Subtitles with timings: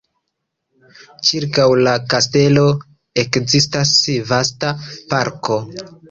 [1.31, 2.63] Ĉirkaŭ la kastelo
[3.23, 3.91] ekzistas
[4.31, 4.71] vasta
[5.13, 5.59] parko.